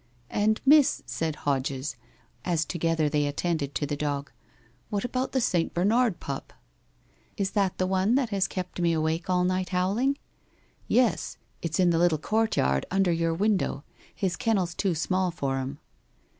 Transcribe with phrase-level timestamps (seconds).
[0.31, 1.95] 'And, miss,' said Hodges,
[2.43, 4.31] as together they attended to the dog,'
[4.89, 5.75] what about the St.
[5.75, 6.53] Bernard pup?''
[7.37, 10.17] Is that the one that has kept me awake all night howl ing?''
[10.87, 11.37] Yes.
[11.61, 13.83] It's in the little courtyard under your window.
[14.15, 15.77] His kennel's too small for him.'